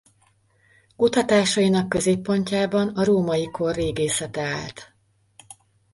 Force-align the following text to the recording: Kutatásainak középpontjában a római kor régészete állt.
Kutatásainak 0.95 1.89
középpontjában 1.89 2.87
a 2.89 3.03
római 3.03 3.45
kor 3.51 3.75
régészete 3.75 4.41
állt. 4.41 4.95